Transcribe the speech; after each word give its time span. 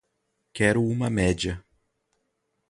Quero 0.51 0.81
uma 0.81 1.11
média 1.11 1.63